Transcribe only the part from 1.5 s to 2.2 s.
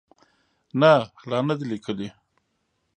ده لیکلې